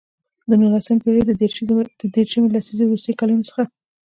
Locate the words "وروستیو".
2.85-3.19